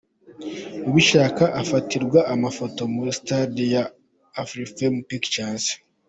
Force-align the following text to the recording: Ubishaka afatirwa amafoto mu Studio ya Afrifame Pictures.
Ubishaka 0.89 1.43
afatirwa 1.61 2.19
amafoto 2.33 2.81
mu 2.93 3.01
Studio 3.17 3.65
ya 3.75 3.83
Afrifame 4.41 4.99
Pictures. 5.09 5.65